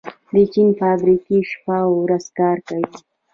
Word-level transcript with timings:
د 0.33 0.35
چین 0.53 0.69
فابریکې 0.79 1.37
شپه 1.51 1.77
او 1.85 1.91
ورځ 2.03 2.25
کار 2.39 2.57
کوي. 2.67 2.85